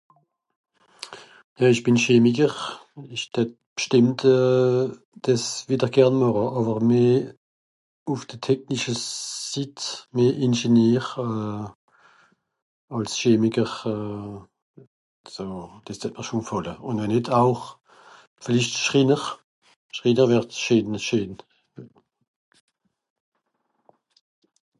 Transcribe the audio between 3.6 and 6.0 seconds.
bschtìmmt euh... dìs wìdder